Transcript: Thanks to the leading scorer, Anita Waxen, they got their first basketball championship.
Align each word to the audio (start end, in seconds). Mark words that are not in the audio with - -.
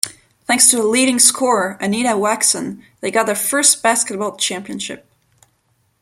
Thanks 0.45 0.67
to 0.71 0.77
the 0.77 0.83
leading 0.83 1.19
scorer, 1.19 1.77
Anita 1.79 2.17
Waxen, 2.17 2.83
they 3.01 3.11
got 3.11 3.27
their 3.27 3.35
first 3.35 3.83
basketball 3.83 4.35
championship. 4.35 5.07